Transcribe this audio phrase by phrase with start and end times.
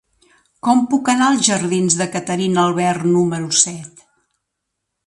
[0.67, 4.05] Com puc anar als jardins de Caterina Albert número set?